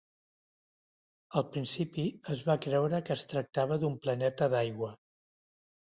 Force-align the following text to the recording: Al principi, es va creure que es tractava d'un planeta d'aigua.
Al 1.41 1.45
principi, 1.57 2.07
es 2.37 2.43
va 2.49 2.57
creure 2.69 3.05
que 3.11 3.17
es 3.19 3.27
tractava 3.35 3.81
d'un 3.85 4.03
planeta 4.09 4.53
d'aigua. 4.57 4.95